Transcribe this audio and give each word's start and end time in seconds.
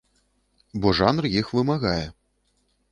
Бо 0.85 0.93
жанр 1.01 1.29
іх 1.39 1.53
вымагае. 1.59 2.03